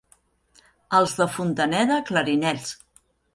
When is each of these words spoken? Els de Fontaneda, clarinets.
Els 0.99 1.13
de 1.19 1.27
Fontaneda, 1.35 1.99
clarinets. 2.09 2.75